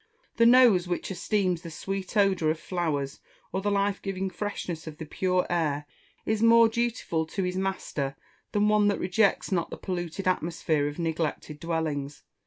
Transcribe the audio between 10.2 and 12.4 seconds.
atmosphere of neglected dwellings.